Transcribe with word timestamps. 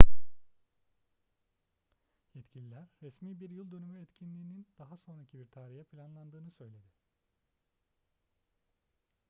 yetkililer 2.33 2.87
resmi 3.03 3.39
bir 3.39 3.49
yıl 3.49 3.71
dönümü 3.71 4.01
etkinliğinin 4.01 4.67
daha 4.79 4.97
sonraki 4.97 5.39
bir 5.39 5.47
tarihe 5.51 5.83
planlandığını 5.83 6.51
söyledi 6.51 6.91